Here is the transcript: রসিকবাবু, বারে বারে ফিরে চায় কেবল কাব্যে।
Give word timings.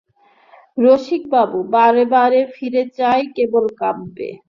রসিকবাবু, 0.77 1.59
বারে 1.75 2.03
বারে 2.13 2.41
ফিরে 2.53 2.83
চায় 2.97 3.23
কেবল 3.35 3.65
কাব্যে। 3.79 4.29